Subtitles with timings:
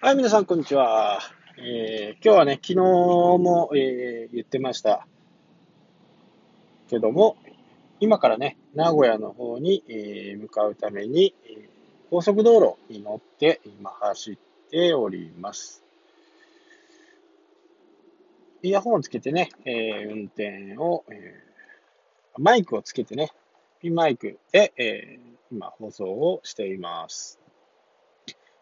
[0.00, 1.18] はい、皆さん、こんにちは。
[1.56, 5.08] えー今日はね、昨日も、えー言ってました
[6.88, 7.36] けども、
[7.98, 11.68] 今からね、名古屋の方に、えー向かうために、え
[12.10, 14.38] 高速道路に乗って今走っ
[14.70, 15.82] ております。
[18.62, 21.42] イヤホンをつけてね、え運転を、え
[22.38, 23.32] マイクをつけてね、
[23.82, 25.18] ピンマイクで、え
[25.50, 27.40] 今放送をしています。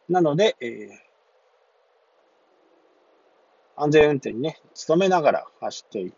[0.09, 0.89] なので、え
[3.77, 4.59] 安全運転にね、
[4.89, 6.15] 努めながら走っていく。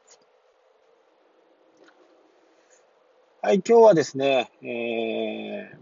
[3.42, 5.78] はい、今日はですね、えー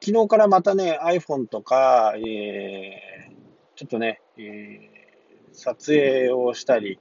[0.00, 3.32] 昨日からまたね、iPhone とか、えー
[3.74, 6.98] ちょっとね、えー撮影をしたり、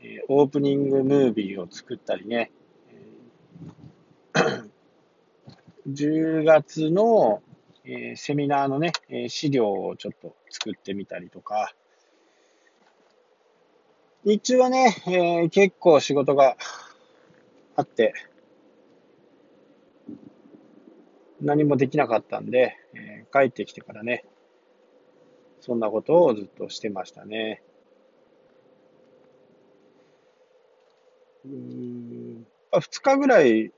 [0.00, 2.52] えーオープニングムービーを作ったりね、
[2.90, 4.70] えー
[5.88, 7.42] 10月の、
[7.88, 11.74] えーセミナーのね、え資料をちょっと作ってみたりとか、
[14.24, 16.56] 日中はね、えー結構仕事が
[17.76, 18.12] あって、
[21.40, 24.24] 何もできなかったんで、えー帰ってきてからね、
[25.60, 27.62] そんなことをずっとしてましたね。
[31.44, 33.72] うん、2日ぐらい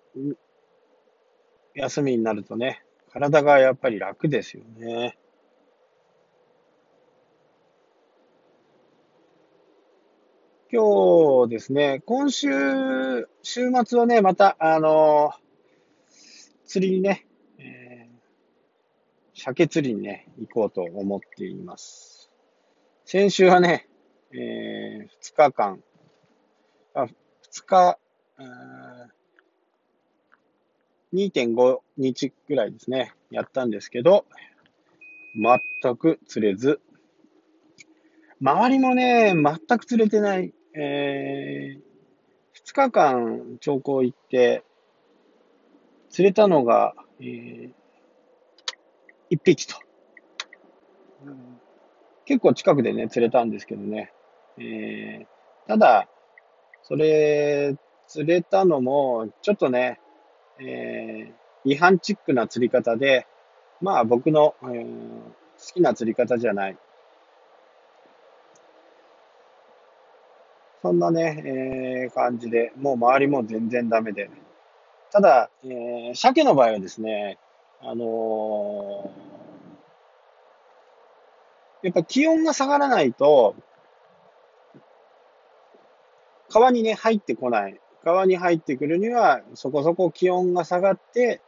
[1.74, 5.18] 休みになるとね、体がやっぱり楽ですよね。
[10.72, 12.48] 今日ですね、今週、
[13.42, 15.32] 週末はね、また、あの
[16.64, 17.26] 釣りにね、
[17.58, 18.20] えー
[19.34, 22.30] 鮭釣りにね、行こうと思っています。
[23.06, 23.88] 先週はね、
[24.32, 25.82] え2日間、
[26.94, 27.98] あ、2日、
[31.12, 34.26] 2.5日ぐらいですね、やったんですけど、
[35.34, 36.80] 全く釣れず、
[38.40, 40.54] 周りもね、全く釣れてない。
[40.74, 41.78] え
[42.64, 44.64] 2日間長考行って、
[46.08, 47.70] 釣れたのが、えー
[49.30, 49.76] 1匹と。
[51.24, 51.60] うん
[52.24, 54.12] 結構近くでね、釣れたんですけどね。
[54.58, 55.26] えー
[55.66, 56.08] ただ、
[56.82, 57.76] それ、
[58.08, 60.00] 釣れたのも、ちょっとね、
[60.60, 63.26] えー違反チックな釣り方で、
[63.80, 65.22] まあ僕の、えー
[65.60, 66.78] 好きな釣り方じゃない。
[70.82, 71.42] そんなね、
[72.04, 74.30] えー感じで、もう周りも全然ダメで。
[75.12, 77.38] ただ、えー鮭の場合はですね、
[77.82, 79.30] あのー
[81.82, 83.54] やっぱ気温が下がらないと、
[86.50, 87.79] 川にね、入ってこない。
[88.04, 91.40] 川に入ってくるには、そこそこ気温が下がって、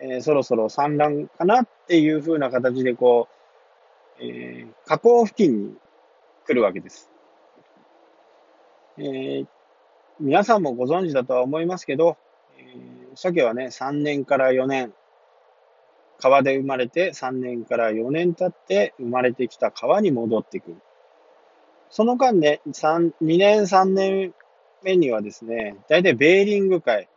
[0.00, 3.28] えーそろそろ産卵かなっていう風な形で、こ
[4.20, 5.74] う、えー河口付近に
[6.46, 7.10] 来るわけです。
[8.98, 9.46] えー
[10.18, 12.16] 皆さんもご存知だとは思いますけど、
[12.58, 14.94] えー鮭はね、3年から4年、
[16.18, 20.76] 川で生まれて3年から4年経って生まれてきた川に戻ってくる。
[21.88, 24.34] その間ね、3 2年3年
[24.82, 27.08] 目にはですね、大体ベーリング海、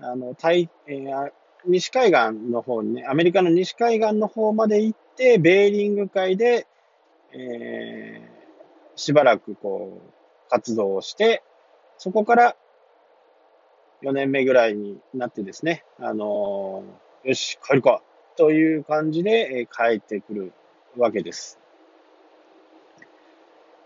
[0.00, 1.32] あの、太えー
[1.66, 6.66] 西海岸の方にね、アメリカの西海岸の方まで行って、ベーリング海で、
[7.32, 8.34] えー
[8.96, 11.42] しばらくこう、活動をして、
[11.98, 12.56] そこから
[14.02, 18.02] 4年目ぐらいになってですね、あのーよし、帰るか、
[18.36, 20.52] という感じで、えー帰ってくる
[20.96, 21.58] わけです。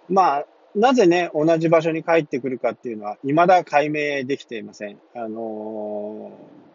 [0.09, 4.99] まあ、なぜね、同じ場所に帰ってくるかっていうのは、未だ解明できていません。
[5.15, 6.69] あのー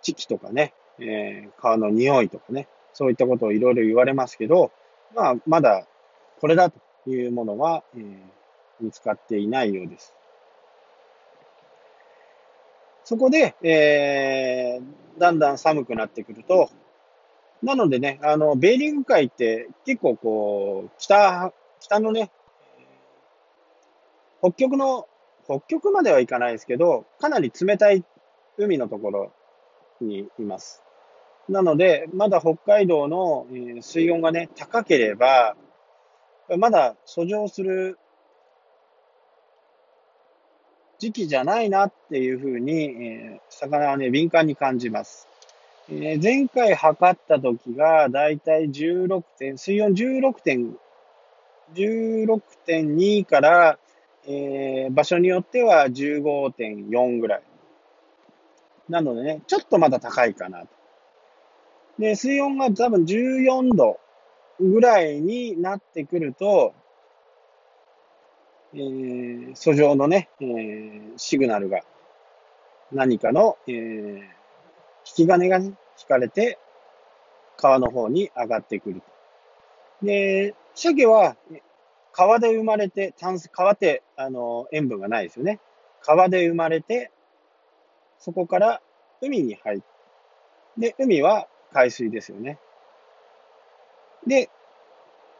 [0.00, 4.70] 地気とかね、えー川の匂いとかね、そういったことをいろいろ言われますけど、
[5.14, 5.86] まあ、まだ
[6.40, 6.78] これだと
[7.10, 8.16] いうものは、えー
[8.80, 10.14] 見つかっていないようです。
[13.04, 16.70] そこで、えーだんだん寒くなってくると、
[17.62, 22.30] なのでね、あの、ベーリング海って結構こう、北、北のね、
[24.40, 25.06] 北極の、
[25.44, 28.04] 北極まではいかないですけど、かなり冷たい
[28.56, 29.32] 海のところ
[30.00, 30.82] にいます。
[31.48, 33.46] なので、まだ北海道の
[33.80, 35.56] 水温がね、高ければ、
[36.56, 37.98] まだ遡上する
[40.98, 45.26] 時期じゃないなっていうふうに、え魚はね、敏感に感じます。
[45.90, 50.76] え前回測った時が、だいたい16点、水温16点、
[51.74, 53.78] 16.2から、
[54.30, 57.42] えー場所によっては15.4ぐらい。
[58.88, 60.68] なのでね、ちょっとまだ高いかなと。
[61.98, 63.98] で、水温が多分14度
[64.60, 66.74] ぐらいになってくると、
[68.74, 71.80] えー、訴状のね、えー、シグナルが、
[72.92, 74.22] 何かの、えー、引
[75.04, 76.58] き金が、ね、引かれて、
[77.56, 79.00] 川の方に上がってくる
[80.00, 80.06] と。
[80.06, 81.36] で、鮭は、
[82.12, 85.60] 川で生まれて、炭水、川って、あの、塩分がないですよね。
[86.02, 87.10] 川で生まれて、
[88.18, 88.80] そこから
[89.20, 89.84] 海に入って、
[90.78, 92.58] で、海は海水ですよね。
[94.26, 94.48] で、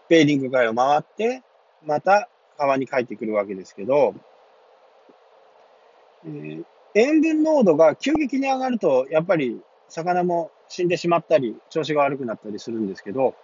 [0.08, 1.42] ベーリング海を回って、
[1.84, 4.14] また川に帰ってくるわけですけど、
[6.24, 6.64] えー、
[6.94, 13.36] 塩分濃度が急激に上がると、やっぱり魚も死んでしまったり、調子が悪くなったりするんですけど、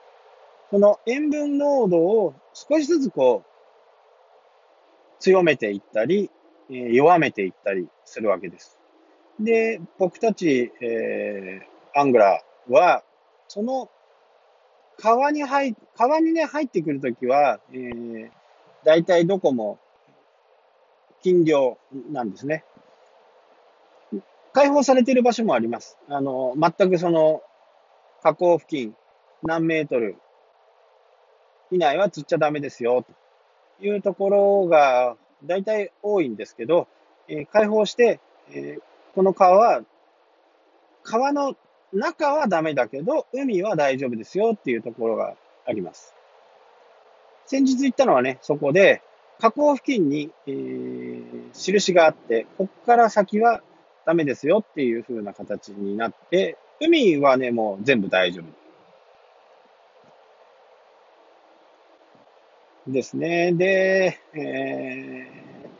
[0.70, 6.30] その塩分濃度を少しずつこう、強めていったり、
[6.70, 8.78] えー、弱めていったりするわけです。
[9.40, 13.02] で、僕たち、えー、アングラーは、
[13.48, 13.90] その
[14.96, 18.30] 川に入、川にね、入ってくるときは、えー、
[18.84, 19.78] 大体どこも
[21.22, 21.78] 禁漁
[22.10, 22.64] なんですね。
[24.52, 25.98] 開放されている場所もあります。
[26.08, 27.42] あの、全くその、
[28.22, 28.96] 河口付近
[29.42, 30.16] 何メートル
[31.70, 33.04] 以内は釣っちゃダメですよ、
[33.80, 36.88] というところが大体多いんですけど、
[37.28, 38.20] えー、開放して、
[38.50, 38.82] えー、
[39.14, 39.82] この川は、
[41.02, 41.56] 川の
[41.92, 45.34] 中はダメだけど、海は大丈夫ですよっていうところが
[45.66, 46.14] あります。
[47.46, 49.02] 先日行ったのはね、そこで、
[49.40, 53.62] 河口付近に、えー、印があって、ここから先は
[54.06, 58.63] ダメですよっていう風な形になって、海はね、もう全部大丈夫。
[62.86, 63.52] ですね。
[63.52, 65.70] で、えー、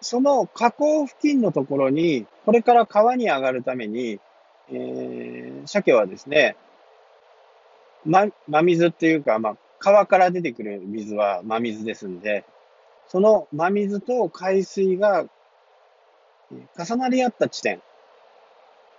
[0.00, 4.20] その河口付近のところに、これから川に上がるために、
[4.68, 6.56] えー、鮭はですね、
[8.04, 12.44] ま、真水っていうか、まあ、川から出てくる水は真水ですんで、
[13.08, 15.26] その真水と海水が
[16.78, 17.80] 重なり合った地点。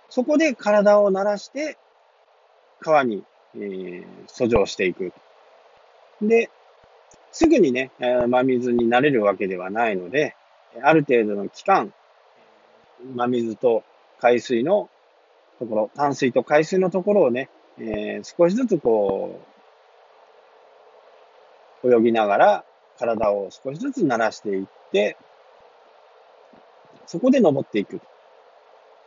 [0.08, 1.76] そこで体を慣らして、
[2.80, 3.24] 川に、
[3.54, 5.12] えー、遡上していく。
[6.22, 6.50] で、
[7.32, 10.34] すぐにね、真水になれるわけではないので、
[10.82, 11.92] ある程度の期間、
[13.14, 13.84] 真水と
[14.20, 14.88] 海水の
[15.58, 17.48] ところ、淡水と海水のところをね、
[17.78, 19.40] えー、少しずつこ
[21.82, 22.64] う、泳ぎながら
[22.98, 25.16] 体を少しずつ慣らしていって、
[27.06, 28.00] そこで登っていく。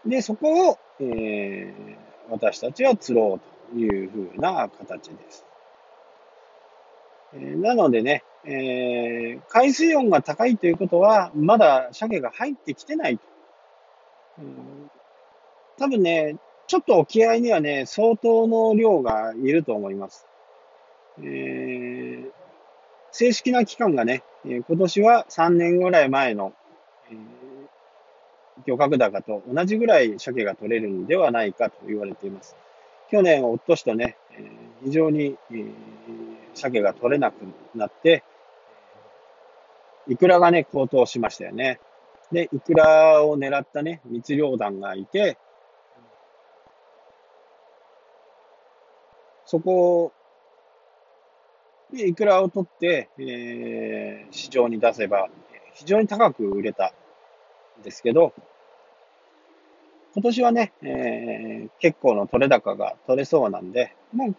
[0.05, 1.95] で、そこを、えー、
[2.29, 3.39] 私たちは釣ろ
[3.71, 5.45] うというふうな形です。
[7.33, 13.23] えー、なのでね、えー、海水温が高いということは、まだ鮭が入ってきてないと。
[14.39, 14.91] うん、
[15.77, 16.37] 多分ね、
[16.67, 20.27] ちょっと沖合にはね、相当の量がいると思います。
[21.19, 22.31] えー、
[23.11, 26.53] 正式な期間がね、今年は3年ぐらい前の、
[27.11, 27.15] え
[28.65, 32.55] 漁獲高と同じぐらい鮭が取れるんではないかと言われています。
[33.09, 34.49] 去年、おっとしとね、え
[34.83, 35.37] 非常に
[36.53, 37.35] 鮭が取れなく
[37.75, 38.23] なって、
[40.07, 41.79] イクラがね、高騰しましたよね。
[42.31, 45.37] で、イクラを狙ったね、密漁団がいて、
[49.45, 50.13] そこ
[51.91, 55.29] で、イクラを取って、えー、市場に出せば、
[55.73, 56.93] 非常に高く売れた
[57.79, 58.33] んですけど、
[60.13, 64.35] 今年はね、えー、結構の取れ高が取れそうなんで、もう、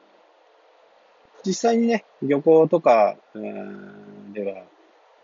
[1.45, 4.65] 実際にね、漁港とか、では、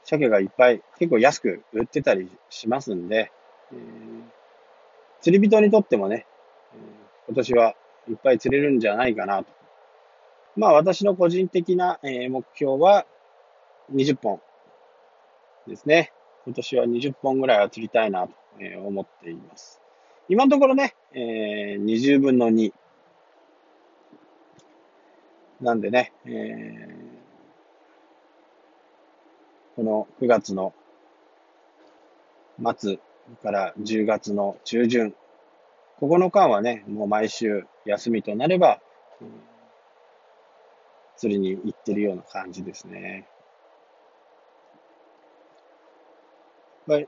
[0.04, 3.30] 鮭がいっぱい、結構安く売ってたりしますんで、
[3.72, 3.78] えー、
[5.20, 6.26] 釣り人にとってもね、
[7.26, 7.74] 今年は
[8.08, 9.50] いっぱい釣れるんじゃないかなと。
[10.56, 13.06] まあ私の個人的な、目標は
[13.94, 14.40] 20本
[15.66, 16.12] ですね。
[16.46, 18.34] 今年は20本ぐらいは釣りたいなと
[18.84, 19.80] 思っています。
[20.28, 22.72] 今のところね、えー、20分の2。
[25.60, 26.88] なんでね、えー、
[29.76, 30.72] この9月の
[32.76, 32.98] 末
[33.42, 35.14] から10月の中旬、
[35.98, 38.80] ここの間はね、もう毎週休みとなれば、
[41.16, 43.26] 釣りに行ってるような感じですね。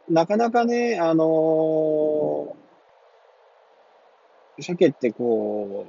[0.08, 2.60] なかなかね、あのー
[4.62, 5.86] 鮭ってこ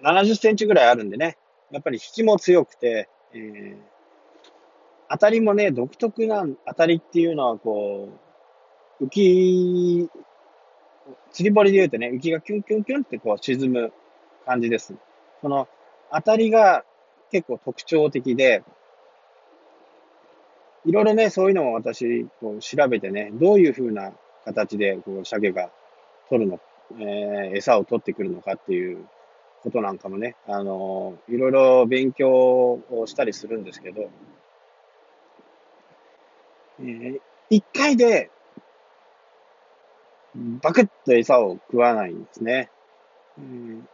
[0.00, 1.36] う、70センチぐらいあるんでね、
[1.70, 3.76] やっぱり引きも強くて、えー、
[5.10, 8.08] 当たりもね、独特な当たりっていうのはこ
[9.00, 10.08] う、浮き、
[11.32, 13.92] 釣り堀で言うとね、浮きがキュンキュンキュンってこう沈む
[14.46, 14.94] 感じです。
[15.40, 15.68] この
[16.12, 16.84] 当たりが
[17.30, 18.62] 結構特徴的で、
[20.84, 24.12] いろいろね、そういうのを私、こう調べてね、どういう風な
[24.44, 25.70] 形で、こう、鮭が
[26.30, 26.60] 取るの、
[26.98, 29.06] えー、餌を取ってくるのかっていう
[29.62, 34.10] ことなんかもね、あの、いろいろ勉強をしたりするんですけど、
[36.80, 38.30] えー、一回で、
[40.62, 42.70] バクッと餌を食わないんですね。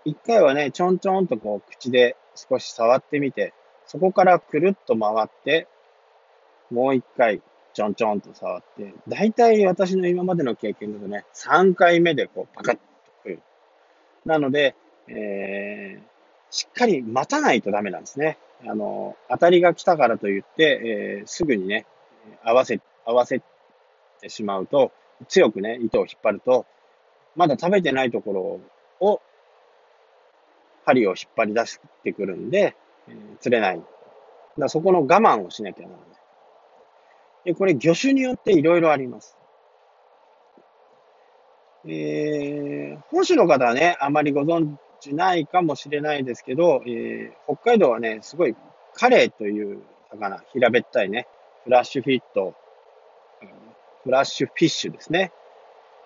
[0.04, 3.52] 一回はね、ちょんちょんとこう口で少し触ってみて、
[3.86, 5.68] そこからくるっと回って、
[6.70, 7.42] もう一回、
[7.72, 12.80] ちょんちょんと触って、大体私の今までの経験だとね、3回目でこうパカッと
[13.22, 13.42] くる。
[14.24, 14.74] なので、
[15.08, 16.02] えー、
[16.50, 18.38] しっかり待たないとダメなんですね。
[18.66, 21.86] あの、当たりが来たからといって、えー、すぐにね、
[22.42, 23.42] 合わせ、合わせ
[24.20, 24.92] てしまうと、
[25.28, 26.66] 強くね、糸を引っ張ると、
[27.36, 28.60] まだ食べてないとこ
[29.00, 29.20] ろを、
[30.84, 32.76] 針を引っ張り出してくるんで、
[33.08, 33.82] えー、釣れない。
[34.58, 36.08] だそこの我慢をしなきゃならない。
[37.44, 39.36] で、これ魚種によっていろいろあります。
[41.86, 48.56] えー、本州の方はね、あまりご存知ないかもしれないですけど、えー、北海道はね、すごい
[48.94, 51.26] カレイという魚、平べったいね、
[51.64, 52.54] フラッシュフィット、
[54.04, 55.32] フラッシュフィッシュですね。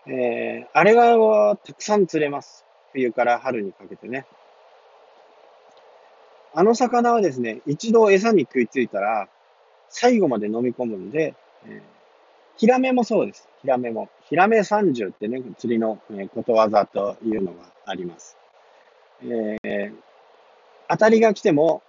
[0.06, 2.64] えー、あれがたくさん釣れます。
[2.92, 4.26] 冬から春にかけてね。
[6.54, 9.28] あの魚はですね、一度餌に食いついたら、
[9.90, 11.34] 最後まで飲み込むんで、
[11.66, 11.82] えー、
[12.56, 13.48] ヒラメもそうです。
[13.60, 14.08] ヒラメも。
[14.28, 18.37] ヒラメ30ってね、釣りの、えことわざというのがあります。
[19.22, 19.92] えー、
[20.88, 21.82] 当たりが来ても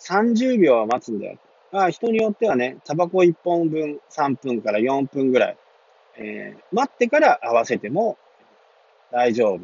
[0.00, 1.38] 30秒は待つんだよ。
[1.72, 5.56] まあ、人によってはね、タバコ1本分3分から4分ぐらい、
[6.16, 8.18] えー、待ってから合わせても
[9.12, 9.56] 大丈夫。
[9.56, 9.60] っ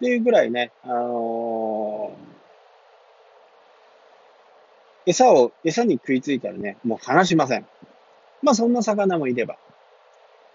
[0.00, 2.40] ていうぐらいね、あのー
[5.06, 7.66] 餌を、餌に食いついたらね、もう離しません。
[8.42, 9.56] まあそんな魚もいれば、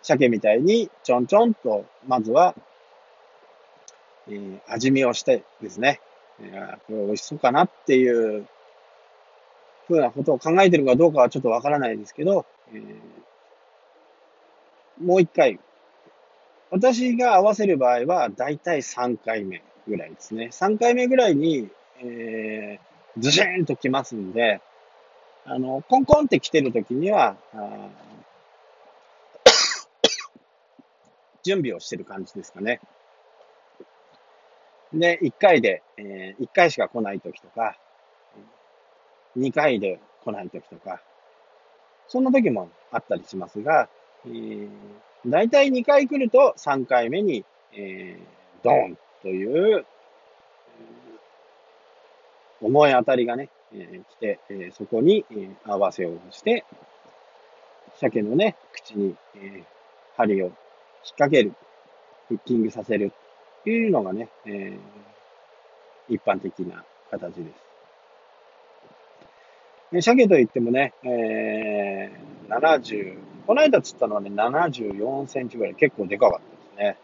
[0.01, 2.55] 鮭みたいにちょんちょんと、まずは、
[4.27, 6.01] えー、味見をしてですね、
[6.39, 8.47] えー、これ美味しそうかなっていう
[9.87, 12.83] ふうなことを考えてるかどうかはちょっとわからないですけど、えー、
[15.03, 15.59] もう一回、
[16.71, 20.49] 私が合わせる場合は、だいたい3回目ぐらいですね。
[20.51, 24.61] 3回目ぐらいに、えー、ズシーンと来ますんで、
[25.45, 27.37] あの、コンコンって来てる時には、
[31.43, 32.81] 準備をしてる感じですかね。
[34.95, 37.77] で、1回で、えー、1回しか来ない時とか、
[39.37, 41.01] 2回で来ない時とか、
[42.07, 43.89] そんな時もあったりしますが、
[44.25, 44.69] えー、
[45.27, 49.85] 大体2回来ると3回目に、えー、ドーンという
[52.61, 56.63] 重い当たりがね、えー、来て、えー、そこに、えー、合わせをして、
[57.99, 59.63] 鮭のね、口に、えー、
[60.15, 60.53] 針を引っ
[61.17, 61.53] 掛ける、
[62.27, 63.24] フッキングさせるっ
[63.71, 67.45] いうのがね、えー、一般的な形で
[69.91, 70.01] す。
[70.01, 76.97] 鮭といってもね、えー、70、この間釣ったのはね、74センチぐらい、結構でかかったですね。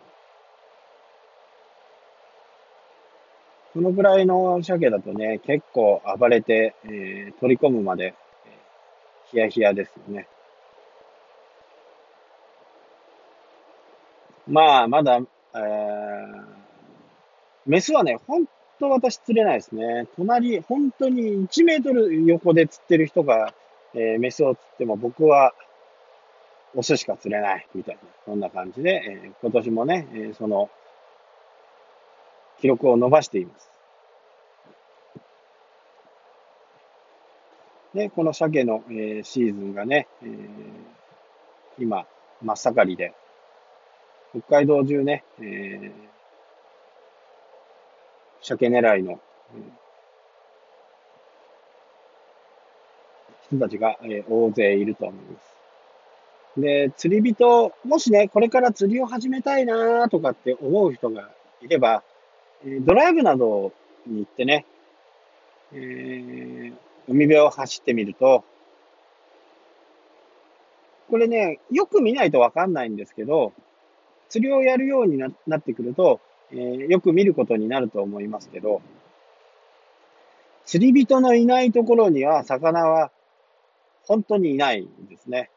[3.74, 8.16] そのぐらいの鮭だとね、結構暴れて、えー、取り込むまで、
[8.46, 10.28] えー、ヒヤヒヤですよね。
[14.48, 15.22] まあ、まだ、
[15.54, 16.41] えー、
[17.66, 18.46] メスはね、ほん
[18.80, 20.08] と私釣れないですね。
[20.16, 23.54] 隣、本当に1メートル横で釣ってる人が、
[23.94, 25.54] えー、メスを釣っても僕は
[26.76, 30.70] オスしか釣れないみたいな、そんな感じで、えー、今年もね、えー、その
[32.60, 33.70] 記録を伸ばしています。
[37.94, 40.40] で、この鮭の、えー、シーズンがね、えー、
[41.78, 42.08] 今、
[42.42, 43.14] 真っ盛りで、
[44.32, 46.11] 北海道中ね、えー、
[48.42, 49.20] 鮭狙いの、
[53.52, 55.58] 人たちが、え、大勢いると思います。
[56.58, 61.30] で、釣り人、もしね、これから釣りを始めたいなとかって思う人が
[61.62, 62.04] いれば、
[62.82, 63.74] ドライブなど
[64.06, 64.66] に行ってね、
[65.74, 66.74] えー、
[67.08, 68.44] 海辺を走ってみると、
[71.10, 73.54] これね、よく見ないとわかんないんですけど、
[74.30, 76.22] 釣りをやるようになってくると、
[76.54, 78.82] えー、よく見ることになると思いますけど、
[80.66, 83.12] 釣り人のいないところには魚は
[84.04, 85.50] 本当にいないんですね。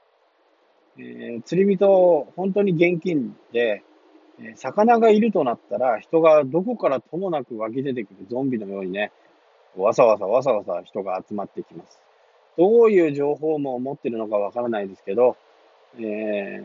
[0.99, 3.83] えー、釣り人、本当に現金で、
[4.41, 9.13] え魚がいるとなったら、人がどこからともなく湧き出てくるゾンビのようにね、
[9.77, 12.01] わさわさわさわさ人が集まってきます。
[12.57, 15.37] どういう情報も持ってるのかわからないですけど、
[15.99, 16.65] えー、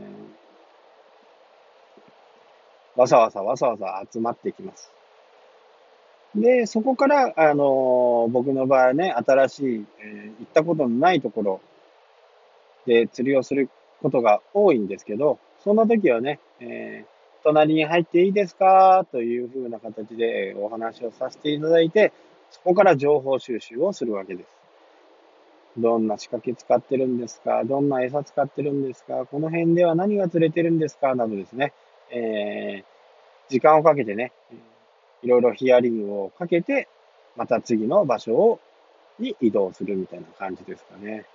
[2.99, 4.91] わさわさわさわさ集まってきます。
[6.35, 11.61] で、そこから、あの、僕の場合ね、新しい、えー、行ったことのないところ
[12.85, 13.69] で釣りをする
[14.01, 19.05] ことが多いんですけど、そんな時はね、えー、隣に入っていいですか？
[19.13, 22.11] というふうな形でお話をさせていただいて、
[22.51, 24.49] そこから情報収集をするわけです。
[25.77, 27.63] どんな仕掛け使ってるんですか？
[27.63, 29.25] どんな餌使ってるんですか？
[29.25, 31.15] この辺では何が釣れてるんですか？
[31.15, 31.71] などですね、
[32.11, 34.31] えー、時間をかけてね、
[35.23, 36.87] いろいろヒアリングをかけて、
[37.35, 38.59] また次の場所を
[39.19, 41.25] に移動するみたいな感じですかね。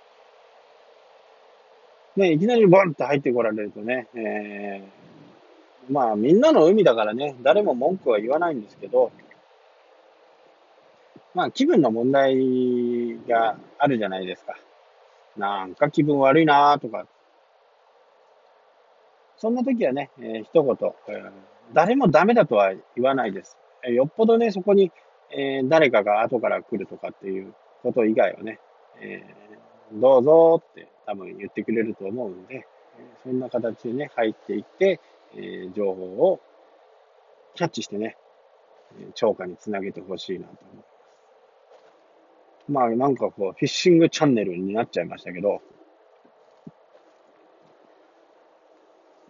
[2.15, 9.11] ね、いきなりボンって入ってこられるとね、えー、まあみんなの海だからね、誰も文句は言わないんですけど、
[11.33, 14.55] まあ気分の問題があるじゃないですか。
[15.37, 17.05] なんか気分悪いなとか。
[19.37, 20.75] そんな時はね、えー、一言、
[21.09, 21.31] えー、
[21.73, 23.57] 誰もダメだとは言わないです。
[23.83, 24.91] えー、よっぽどね、そこに、
[25.31, 28.59] えー、誰かが後から来るとかっていうこと以外はね、
[29.01, 32.65] えー、どうぞって多分言ってくれると思うんで、
[33.23, 35.01] そんな形でね、入っていって、
[35.35, 36.39] えー、情報を
[37.55, 38.17] キャッチしてね、
[39.13, 40.95] 超過につなげてほしいなと思います。
[42.67, 45.61] まあなんかこう、フィッシングチャンネルになっちゃいましたけど、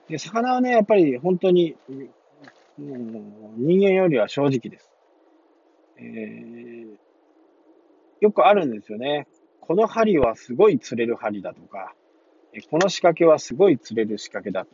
[0.10, 1.76] で、魚はね、やっぱり本当に、
[2.80, 4.92] うん、人間よりは正直です。
[5.98, 6.98] えー、
[8.20, 9.28] よくあるんですよね。
[9.62, 11.96] この針はすごい釣れる針だとか、
[12.70, 14.72] この仕掛けはすごい釣れる仕掛けだと。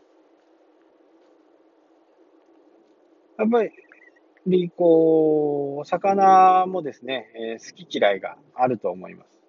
[3.40, 3.64] やっぱ
[4.46, 9.41] り、こう、魚もですね、え、好き嫌いがあると思います。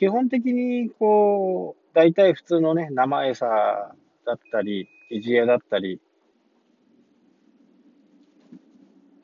[0.00, 6.00] 基本的に、こう、大体普通のね、生餌だったり、エジエだったり、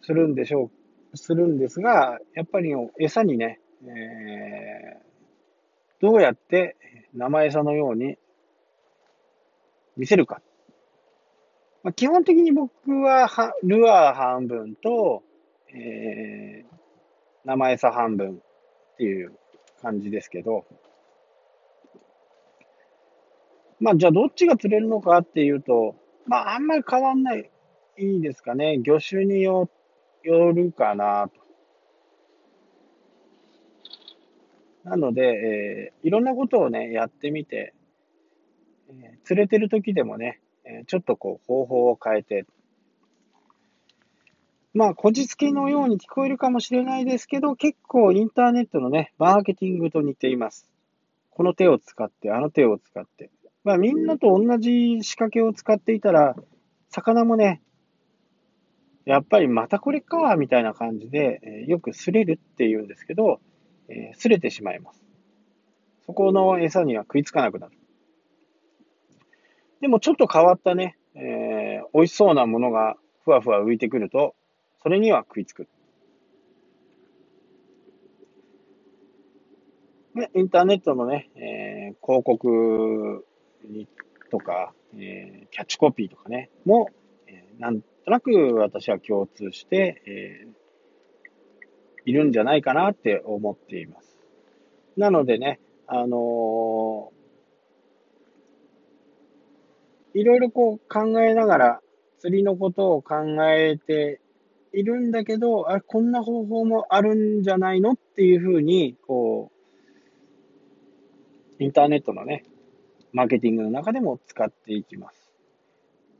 [0.02, 0.70] するんでしょ
[1.14, 6.76] う、するんですが、やっぱり餌にね、えー、どうやって
[7.14, 8.18] 生餌のように
[9.96, 10.42] 見せるか。
[11.84, 15.22] まあ、基本的に僕ははルアー半分と、
[15.74, 16.76] えー、
[17.46, 19.32] 生餌半分っていう
[19.82, 20.66] 感じですけど、
[23.78, 27.50] まあじゃあどっちが釣れるのかっていうと、まああんまり変わんない
[27.98, 28.78] いいですかね。
[28.82, 29.70] 魚種によ
[30.22, 31.46] よるかなと。
[34.84, 37.74] なので、えー、いろんなことをね、やってみて、
[38.88, 42.44] えー、釣れてる時でもね、えー、ちょっとこう方法を変えて、
[44.76, 50.70] まあ、こじつけのように聞こえるかもしれないですけど、結構インターネットのね、マーケティングと似ています。
[51.30, 53.30] この手を使って、あの手を使って。
[53.64, 56.36] まあ、みんなと同じ仕掛けを使っていたら、
[56.90, 57.62] 魚もね、
[59.06, 63.40] やっぱりまたこれか、みたいな感じで、え、よく擦れるって言うんですけど、
[63.88, 65.02] えー、擦れてしまいます。
[66.04, 67.72] そこの餌には食いつかなくなる。
[69.80, 74.34] でもちょっと変わったね、えー、美味しそうなものがふわふわ浮いてくると、
[74.86, 75.66] それには食いつく。
[80.14, 83.26] で、インターネットのね、えー、広告
[83.68, 83.88] に
[84.30, 86.90] とか、えー、キャッチコピーとかね、も、
[87.26, 90.50] えー、なんとなく私は共通して、えー、
[92.08, 94.16] いるんじゃないかなって思っています。
[94.96, 97.10] なのでね、あの、
[100.14, 101.80] いろいろこう考えながら、
[102.20, 103.16] 釣りのことを考
[103.50, 104.20] えて
[104.72, 109.50] いるんだけど、あ、こんな方法もあるんじゃないのっていうふうに、こ
[111.58, 112.44] う、インターネットのね、
[113.12, 115.30] マーケティングの中でも使っていきます。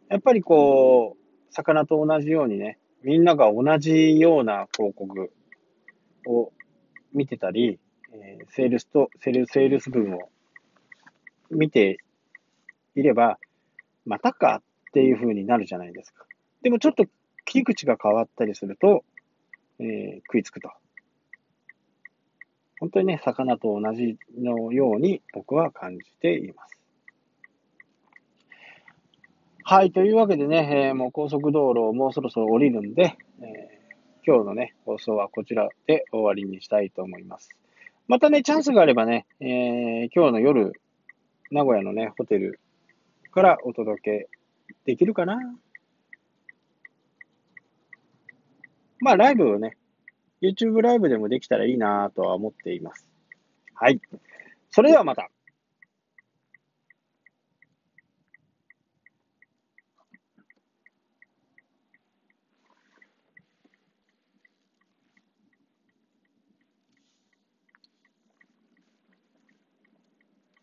[0.09, 5.31] やっぱりこう、魚と同じようにね、みんなが同じような広告、
[6.27, 6.53] を
[7.13, 7.79] 見てたり、
[8.13, 10.31] えー、セールスと、セール、セールス文を
[11.51, 11.99] 見て
[12.95, 13.39] いれば、
[14.05, 16.25] またかっていう風になるじゃないですか。
[16.63, 17.07] でもちょっと
[17.47, 19.03] 切り口が変わったりすると、
[19.79, 20.71] えー、食いつくと。
[22.79, 26.79] 本当にね、魚と同じのように僕は感じています。
[29.65, 33.77] はい、というわけでね、えー、もう高速道路をもうそろそろ降りるんで、えー
[34.29, 37.51] 今日のね、放送はこちらで終わりにしたいと思います。
[38.09, 40.73] またね、チャンスがあればね、えー、今日の夜、
[41.53, 42.59] 名古屋のね、ホテル
[43.31, 44.29] からお届け
[44.85, 45.39] できるかな。
[49.01, 49.77] まあ、ライブをね、
[50.43, 53.09] YouTube ライブでもできたらいいなとは思っています。
[53.75, 54.01] はい。
[54.71, 55.31] それではまた。